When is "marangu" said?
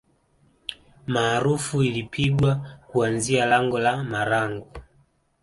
4.03-4.71